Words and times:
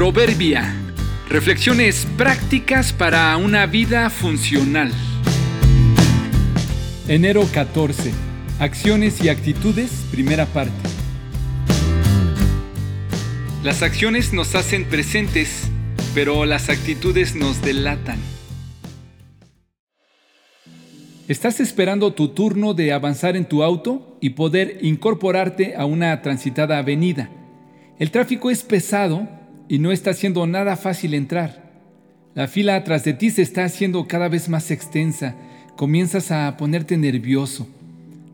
Proverbia. 0.00 0.74
Reflexiones 1.28 2.06
prácticas 2.16 2.90
para 2.90 3.36
una 3.36 3.66
vida 3.66 4.08
funcional. 4.08 4.90
Enero 7.06 7.46
14. 7.52 8.10
Acciones 8.60 9.22
y 9.22 9.28
actitudes, 9.28 10.06
primera 10.10 10.46
parte. 10.46 10.72
Las 13.62 13.82
acciones 13.82 14.32
nos 14.32 14.54
hacen 14.54 14.86
presentes, 14.86 15.68
pero 16.14 16.46
las 16.46 16.70
actitudes 16.70 17.34
nos 17.34 17.60
delatan. 17.60 18.18
¿Estás 21.28 21.60
esperando 21.60 22.14
tu 22.14 22.28
turno 22.28 22.72
de 22.72 22.94
avanzar 22.94 23.36
en 23.36 23.44
tu 23.44 23.62
auto 23.62 24.16
y 24.22 24.30
poder 24.30 24.78
incorporarte 24.80 25.76
a 25.76 25.84
una 25.84 26.22
transitada 26.22 26.78
avenida? 26.78 27.28
El 27.98 28.10
tráfico 28.10 28.50
es 28.50 28.62
pesado 28.62 29.39
y 29.70 29.78
no 29.78 29.92
está 29.92 30.12
siendo 30.12 30.48
nada 30.48 30.76
fácil 30.76 31.14
entrar. 31.14 31.70
La 32.34 32.48
fila 32.48 32.74
atrás 32.74 33.04
de 33.04 33.14
ti 33.14 33.30
se 33.30 33.42
está 33.42 33.64
haciendo 33.64 34.08
cada 34.08 34.28
vez 34.28 34.48
más 34.48 34.72
extensa. 34.72 35.36
Comienzas 35.76 36.32
a 36.32 36.56
ponerte 36.56 36.96
nervioso. 36.96 37.68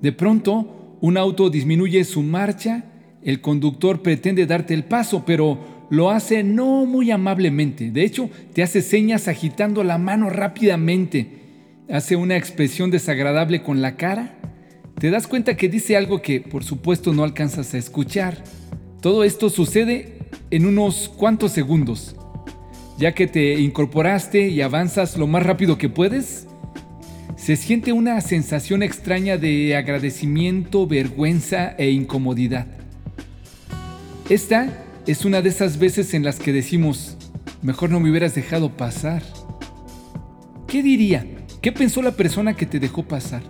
De 0.00 0.12
pronto, 0.12 0.96
un 1.02 1.18
auto 1.18 1.50
disminuye 1.50 2.02
su 2.04 2.22
marcha. 2.22 2.84
El 3.22 3.42
conductor 3.42 4.00
pretende 4.00 4.46
darte 4.46 4.72
el 4.72 4.84
paso, 4.84 5.24
pero 5.26 5.86
lo 5.90 6.10
hace 6.10 6.42
no 6.42 6.86
muy 6.86 7.10
amablemente. 7.10 7.90
De 7.90 8.02
hecho, 8.02 8.30
te 8.54 8.62
hace 8.62 8.80
señas 8.80 9.28
agitando 9.28 9.84
la 9.84 9.98
mano 9.98 10.30
rápidamente 10.30 11.44
hace 11.90 12.16
una 12.16 12.36
expresión 12.36 12.90
desagradable 12.90 13.62
con 13.62 13.82
la 13.82 13.96
cara, 13.96 14.34
te 14.98 15.10
das 15.10 15.26
cuenta 15.26 15.56
que 15.56 15.68
dice 15.68 15.96
algo 15.96 16.22
que 16.22 16.40
por 16.40 16.64
supuesto 16.64 17.12
no 17.12 17.22
alcanzas 17.22 17.74
a 17.74 17.78
escuchar. 17.78 18.42
Todo 19.00 19.24
esto 19.24 19.50
sucede 19.50 20.15
en 20.50 20.66
unos 20.66 21.08
cuantos 21.08 21.52
segundos. 21.52 22.16
Ya 22.98 23.12
que 23.12 23.26
te 23.26 23.60
incorporaste 23.60 24.48
y 24.48 24.62
avanzas 24.62 25.16
lo 25.16 25.26
más 25.26 25.42
rápido 25.42 25.78
que 25.78 25.88
puedes, 25.88 26.46
se 27.36 27.56
siente 27.56 27.92
una 27.92 28.20
sensación 28.20 28.82
extraña 28.82 29.36
de 29.36 29.76
agradecimiento, 29.76 30.86
vergüenza 30.86 31.74
e 31.78 31.90
incomodidad. 31.90 32.66
Esta 34.30 34.84
es 35.06 35.24
una 35.24 35.42
de 35.42 35.50
esas 35.50 35.78
veces 35.78 36.14
en 36.14 36.24
las 36.24 36.38
que 36.38 36.52
decimos, 36.52 37.16
mejor 37.62 37.90
no 37.90 38.00
me 38.00 38.10
hubieras 38.10 38.34
dejado 38.34 38.76
pasar. 38.76 39.22
¿Qué 40.66 40.82
diría 40.82 41.26
¿Qué 41.66 41.72
pensó 41.72 42.00
la 42.00 42.12
persona 42.12 42.54
que 42.54 42.64
te 42.64 42.78
dejó 42.78 43.02
pasar? 43.02 43.42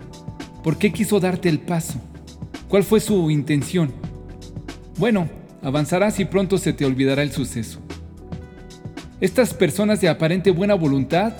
¿Por 0.64 0.78
qué 0.78 0.90
quiso 0.90 1.20
darte 1.20 1.50
el 1.50 1.58
paso? 1.58 2.00
¿Cuál 2.66 2.82
fue 2.82 2.98
su 2.98 3.30
intención? 3.30 3.92
Bueno, 4.96 5.28
avanzarás 5.62 6.20
y 6.20 6.24
pronto 6.24 6.58
se 6.58 6.72
te 6.72 6.84
olvidará 6.84 7.22
el 7.22 7.32
suceso. 7.32 7.80
Estas 9.20 9.54
personas 9.54 10.00
de 10.00 10.08
aparente 10.08 10.50
buena 10.50 10.74
voluntad, 10.74 11.32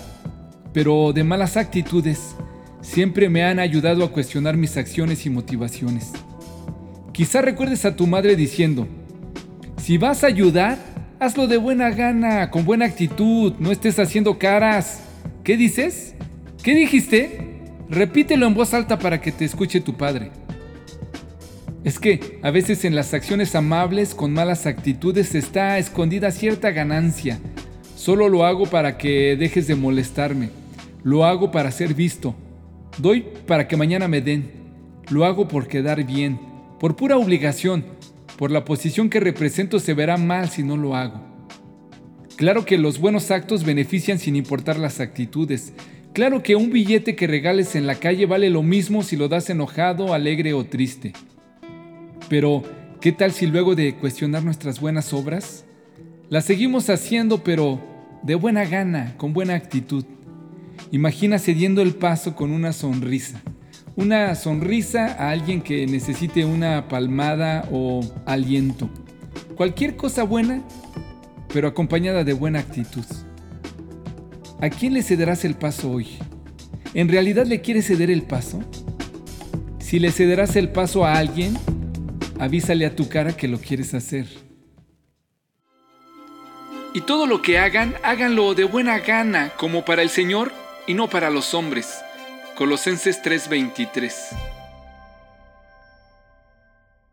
pero 0.73 1.13
de 1.13 1.25
malas 1.25 1.57
actitudes, 1.57 2.35
siempre 2.81 3.29
me 3.29 3.45
han 3.45 3.59
ayudado 3.59 4.05
a 4.05 4.13
cuestionar 4.13 4.57
mis 4.57 4.77
acciones 4.77 5.27
y 5.27 5.31
motivaciones. 5.31 6.13
Quizá 7.13 7.43
recuerdes 7.43 7.85
a 7.85 7.97
tu 7.97 8.07
madre 8.07 8.37
diciendo, 8.37 8.87
si 9.77 9.99
vas 9.99 10.25
a 10.25 10.29
ayudar, 10.29 10.79
hazlo 11.19 11.47
de 11.47 11.57
buena 11.57 11.91
gana, 11.91 12.51
con 12.51 12.65
buena 12.65 12.87
actitud, 12.87 13.55
no 13.59 13.73
estés 13.73 13.99
haciendo 13.99 14.39
caras. 14.39 15.01
¿Qué 15.45 15.57
dices? 15.57 16.15
¿Qué 16.63 16.75
dijiste? 16.75 17.61
Repítelo 17.89 18.47
en 18.47 18.55
voz 18.55 18.75
alta 18.75 18.99
para 18.99 19.21
que 19.21 19.33
te 19.33 19.45
escuche 19.45 19.81
tu 19.81 19.95
padre. 19.95 20.31
Es 21.87 22.01
que 22.01 22.41
a 22.43 22.51
veces 22.51 22.85
en 22.85 22.97
las 22.97 23.15
acciones 23.15 23.55
amables 23.55 24.17
con 24.17 24.33
malas 24.33 24.67
actitudes 24.67 25.37
está 25.37 25.79
escondida 25.79 26.33
cierta 26.33 26.73
ganancia. 26.73 27.39
Solo 27.95 28.29
lo 28.29 28.45
hago 28.45 28.67
para 28.67 28.99
que 28.99 29.37
dejes 29.37 29.69
de 29.69 29.77
molestarme. 29.77 30.51
Lo 31.05 31.25
hago 31.25 31.53
para 31.53 31.71
ser 31.71 31.95
visto. 31.95 32.35
Doy 32.99 33.25
para 33.47 33.69
que 33.69 33.77
mañana 33.77 34.09
me 34.09 34.21
den. 34.21 34.51
Lo 35.11 35.25
hago 35.25 35.47
por 35.47 35.69
quedar 35.69 36.03
bien, 36.05 36.41
por 36.81 36.97
pura 36.97 37.19
obligación. 37.19 37.85
Por 38.37 38.51
la 38.51 38.65
posición 38.65 39.09
que 39.09 39.21
represento 39.21 39.79
se 39.79 39.95
verá 39.95 40.17
mal 40.17 40.51
si 40.51 40.65
no 40.65 40.77
lo 40.77 40.97
hago. 40.97 41.21
Claro 42.35 42.65
que 42.65 42.79
los 42.79 42.99
buenos 42.99 43.31
actos 43.31 43.63
benefician 43.63 44.19
sin 44.19 44.35
importar 44.35 44.77
las 44.77 44.99
actitudes, 44.99 45.73
Claro 46.13 46.43
que 46.43 46.57
un 46.57 46.73
billete 46.73 47.15
que 47.15 47.27
regales 47.27 47.77
en 47.77 47.87
la 47.87 47.97
calle 47.97 48.25
vale 48.25 48.49
lo 48.49 48.63
mismo 48.63 49.03
si 49.03 49.19
lo 49.19 49.29
das 49.29 49.51
enojado, 49.51 50.15
alegre 50.15 50.55
o 50.55 50.65
triste. 50.65 51.13
Pero, 52.29 52.63
¿qué 53.01 53.13
tal 53.13 53.33
si 53.33 53.47
luego 53.47 53.75
de 53.75 53.97
cuestionar 53.97 54.43
nuestras 54.43 54.81
buenas 54.81 55.13
obras, 55.13 55.65
las 56.29 56.45
seguimos 56.45 56.91
haciendo 56.91 57.45
pero 57.45 57.81
de 58.23 58.35
buena 58.35 58.65
gana, 58.65 59.15
con 59.17 59.33
buena 59.33 59.55
actitud? 59.55 60.05
Imagina 60.91 61.39
cediendo 61.39 61.83
el 61.83 61.95
paso 61.95 62.35
con 62.35 62.51
una 62.51 62.73
sonrisa. 62.73 63.41
Una 63.95 64.35
sonrisa 64.35 65.17
a 65.19 65.31
alguien 65.31 65.63
que 65.63 65.87
necesite 65.87 66.45
una 66.45 66.89
palmada 66.89 67.69
o 67.73 68.01
aliento. 68.27 68.91
Cualquier 69.57 69.97
cosa 69.97 70.23
buena, 70.23 70.63
pero 71.53 71.69
acompañada 71.69 72.25
de 72.25 72.33
buena 72.33 72.59
actitud. 72.59 73.05
¿A 74.61 74.69
quién 74.69 74.95
le 74.95 75.03
cederás 75.03 75.45
el 75.45 75.55
paso 75.55 75.91
hoy? 75.91 76.09
¿En 76.93 77.09
realidad 77.09 77.47
le 77.47 77.61
quieres 77.61 77.87
ceder 77.87 78.11
el 78.11 78.23
paso? 78.23 78.61
Si 79.79 79.99
le 79.99 80.11
cederás 80.11 80.57
el 80.57 80.71
paso 80.71 81.05
a 81.05 81.17
alguien, 81.17 81.57
avísale 82.39 82.87
a 82.87 82.95
tu 82.95 83.09
cara 83.09 83.37
que 83.37 83.49
lo 83.49 83.59
quieres 83.59 83.95
hacer. 83.95 84.27
Y 86.95 87.03
todo 87.03 87.27
lo 87.27 87.43
que 87.43 87.59
hagan, 87.59 87.95
háganlo 88.03 88.55
de 88.55 88.65
buena 88.65 88.99
gana, 88.99 89.53
como 89.59 89.85
para 89.85 90.03
el 90.03 90.09
Señor 90.09 90.53
y 90.87 90.95
no 90.95 91.09
para 91.09 91.31
los 91.31 91.53
hombres. 91.53 91.99
Colosenses 92.57 93.21
3:23 93.23 94.56